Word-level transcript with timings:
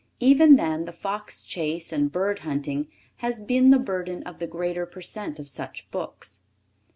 Even 0.19 0.55
then 0.55 0.85
the 0.85 0.91
Fox 0.91 1.43
Chase 1.43 1.91
and 1.91 2.11
Bird 2.11 2.39
Hunting 2.39 2.87
has 3.17 3.39
been 3.39 3.69
the 3.69 3.77
burden 3.77 4.23
of 4.23 4.39
the 4.39 4.47
greater 4.47 4.87
percent 4.87 5.37
of 5.37 5.47
such 5.47 5.91
books. 5.91 6.41